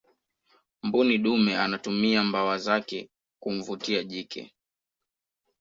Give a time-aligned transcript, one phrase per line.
[0.83, 3.09] mbuni dume anatumia mbawa zake
[3.39, 4.53] kumvutia jike